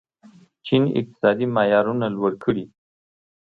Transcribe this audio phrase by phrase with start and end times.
[0.65, 2.65] چین اقتصادي معیارونه لوړ کړي.